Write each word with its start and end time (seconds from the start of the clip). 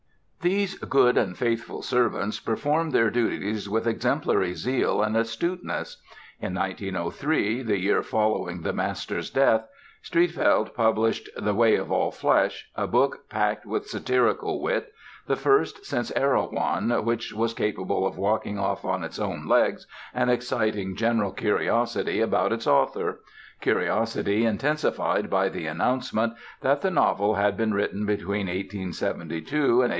These 0.41 0.79
good 0.79 1.15
and 1.19 1.37
faithful 1.37 1.83
servants 1.83 2.39
performed 2.39 2.91
their 2.93 3.11
duties 3.11 3.69
with 3.69 3.85
exemplary 3.85 4.55
zeal 4.55 5.03
and 5.03 5.15
astuteness. 5.15 6.01
In 6.39 6.55
1903, 6.55 7.61
the 7.61 7.77
year 7.77 8.01
following 8.01 8.63
the 8.63 8.73
Master's 8.73 9.29
death, 9.29 9.67
Streatfeild 10.01 10.73
published 10.73 11.29
"The 11.37 11.53
Way 11.53 11.75
of 11.75 11.91
All 11.91 12.09
Flesh," 12.09 12.71
a 12.75 12.87
book 12.87 13.29
packed 13.29 13.67
with 13.67 13.85
satirical 13.87 14.63
wit, 14.63 14.91
the 15.27 15.35
first 15.35 15.85
since 15.85 16.11
"Erewhon" 16.15 16.89
which 17.05 17.31
was 17.33 17.53
capable 17.53 18.07
of 18.07 18.17
walking 18.17 18.57
off 18.57 18.83
on 18.83 19.03
its 19.03 19.19
own 19.19 19.45
legs 19.45 19.85
and 20.15 20.31
exciting 20.31 20.95
general 20.95 21.31
curiosity 21.31 22.19
about 22.21 22.51
its 22.51 22.65
author 22.65 23.21
curiosity 23.61 24.45
intensified 24.45 25.29
by 25.29 25.49
the 25.49 25.67
announcement 25.67 26.33
that 26.61 26.81
the 26.81 26.89
novel 26.89 27.35
had 27.35 27.55
been 27.55 27.75
written 27.75 28.07
between 28.07 28.47
1872 28.47 28.95
and 28.97 29.67
1884. 29.67 29.89